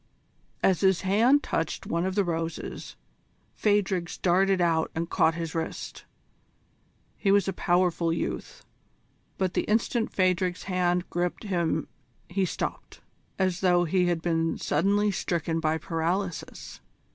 [0.63, 2.95] As his hand touched one of the roses,
[3.53, 6.05] Phadrig's darted out and caught his wrist.
[7.17, 8.65] He was a powerful youth,
[9.37, 11.87] but the instant Phadrig's hand gripped him
[12.27, 13.01] he stopped,
[13.37, 16.81] as though he had been suddenly stricken by paralysis.